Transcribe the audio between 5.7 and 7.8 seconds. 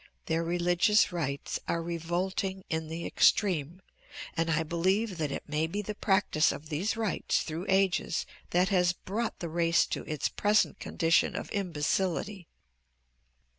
the practice of these rites through